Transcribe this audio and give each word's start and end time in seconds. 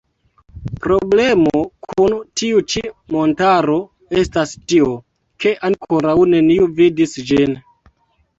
Problemo 0.85 1.51
kun 1.91 2.15
tiu 2.41 2.61
ĉi 2.75 2.83
montaro 3.17 3.77
estas 4.23 4.55
tio, 4.73 4.89
ke 5.45 5.55
ankoraŭ 5.71 6.17
neniu 6.33 6.69
vidis 6.83 7.17
ĝin. 7.31 7.57